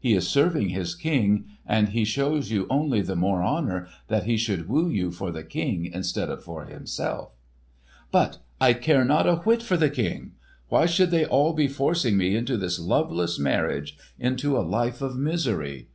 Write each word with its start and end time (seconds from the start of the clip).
He 0.00 0.14
is 0.14 0.26
serving 0.28 0.70
his 0.70 0.96
King; 0.96 1.44
and 1.64 1.90
he 1.90 2.04
shows 2.04 2.50
you 2.50 2.66
only 2.68 3.00
the 3.00 3.14
more 3.14 3.44
honour, 3.44 3.86
that 4.08 4.24
he 4.24 4.36
should 4.36 4.68
woo 4.68 4.88
you 4.88 5.12
for 5.12 5.30
the 5.30 5.44
King 5.44 5.84
instead 5.86 6.28
of 6.28 6.42
for 6.42 6.64
himself." 6.64 7.30
"But 8.10 8.38
I 8.60 8.72
care 8.72 9.04
not 9.04 9.28
a 9.28 9.36
whit 9.36 9.62
for 9.62 9.76
the 9.76 9.88
King! 9.88 10.32
Why 10.68 10.86
should 10.86 11.12
they 11.12 11.24
all 11.24 11.52
be 11.52 11.68
forcing 11.68 12.16
me 12.16 12.34
into 12.34 12.56
this 12.56 12.80
loveless 12.80 13.38
marriage—into 13.38 14.58
a 14.58 14.66
life 14.66 15.00
of 15.00 15.16
misery?" 15.16 15.86